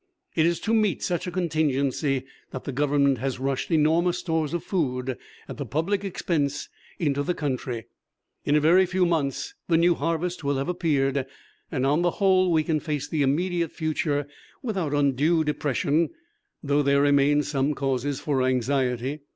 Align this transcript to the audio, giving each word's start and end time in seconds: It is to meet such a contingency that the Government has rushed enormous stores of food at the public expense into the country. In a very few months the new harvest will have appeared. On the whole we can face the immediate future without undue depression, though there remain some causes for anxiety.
It 0.35 0.47
is 0.47 0.59
to 0.61 0.73
meet 0.73 1.03
such 1.03 1.27
a 1.27 1.31
contingency 1.31 2.25
that 2.49 2.63
the 2.63 2.71
Government 2.71 3.19
has 3.19 3.39
rushed 3.39 3.69
enormous 3.69 4.17
stores 4.17 4.51
of 4.51 4.63
food 4.63 5.15
at 5.47 5.57
the 5.57 5.65
public 5.67 6.03
expense 6.03 6.69
into 6.97 7.21
the 7.21 7.35
country. 7.35 7.85
In 8.43 8.55
a 8.55 8.59
very 8.59 8.87
few 8.87 9.05
months 9.05 9.53
the 9.67 9.77
new 9.77 9.93
harvest 9.93 10.43
will 10.43 10.57
have 10.57 10.69
appeared. 10.69 11.27
On 11.71 12.01
the 12.01 12.09
whole 12.17 12.51
we 12.51 12.63
can 12.63 12.79
face 12.79 13.07
the 13.07 13.21
immediate 13.21 13.71
future 13.73 14.27
without 14.63 14.95
undue 14.95 15.43
depression, 15.43 16.09
though 16.63 16.81
there 16.81 17.03
remain 17.03 17.43
some 17.43 17.75
causes 17.75 18.19
for 18.19 18.41
anxiety. 18.41 19.19